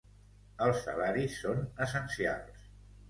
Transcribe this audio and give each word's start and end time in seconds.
Els 0.67 0.79
salaris 0.87 1.35
són 1.43 1.61
essencials. 1.89 2.65